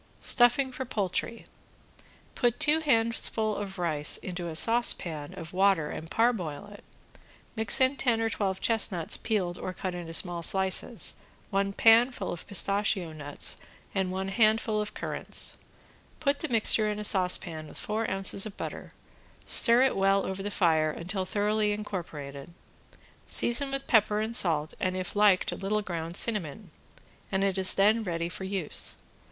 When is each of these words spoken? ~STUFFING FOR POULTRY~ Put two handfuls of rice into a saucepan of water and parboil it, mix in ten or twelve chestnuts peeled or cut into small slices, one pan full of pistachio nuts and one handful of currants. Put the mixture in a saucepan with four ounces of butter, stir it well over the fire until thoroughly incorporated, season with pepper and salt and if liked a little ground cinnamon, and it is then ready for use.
~STUFFING 0.21 0.71
FOR 0.71 0.83
POULTRY~ 0.83 1.45
Put 2.33 2.59
two 2.59 2.79
handfuls 2.79 3.59
of 3.59 3.77
rice 3.77 4.17
into 4.17 4.47
a 4.47 4.55
saucepan 4.55 5.35
of 5.35 5.53
water 5.53 5.91
and 5.91 6.09
parboil 6.09 6.71
it, 6.73 6.83
mix 7.55 7.79
in 7.79 7.97
ten 7.97 8.19
or 8.19 8.27
twelve 8.27 8.59
chestnuts 8.59 9.15
peeled 9.15 9.59
or 9.59 9.73
cut 9.73 9.93
into 9.93 10.11
small 10.11 10.41
slices, 10.41 11.17
one 11.51 11.71
pan 11.71 12.11
full 12.11 12.31
of 12.31 12.47
pistachio 12.47 13.13
nuts 13.13 13.57
and 13.93 14.11
one 14.11 14.29
handful 14.29 14.81
of 14.81 14.95
currants. 14.95 15.57
Put 16.19 16.39
the 16.39 16.47
mixture 16.47 16.89
in 16.89 16.97
a 16.97 17.03
saucepan 17.03 17.67
with 17.67 17.77
four 17.77 18.09
ounces 18.09 18.47
of 18.47 18.57
butter, 18.57 18.93
stir 19.45 19.83
it 19.83 19.95
well 19.95 20.25
over 20.25 20.41
the 20.41 20.49
fire 20.49 20.89
until 20.89 21.25
thoroughly 21.25 21.73
incorporated, 21.73 22.55
season 23.27 23.69
with 23.69 23.85
pepper 23.85 24.19
and 24.19 24.35
salt 24.35 24.73
and 24.79 24.97
if 24.97 25.15
liked 25.15 25.51
a 25.51 25.55
little 25.55 25.83
ground 25.83 26.17
cinnamon, 26.17 26.71
and 27.31 27.43
it 27.43 27.55
is 27.55 27.75
then 27.75 28.03
ready 28.03 28.29
for 28.29 28.45
use. 28.45 28.95